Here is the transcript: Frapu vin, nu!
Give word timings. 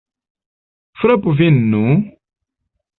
Frapu 1.03 1.31
vin, 1.43 1.57
nu! 1.71 1.85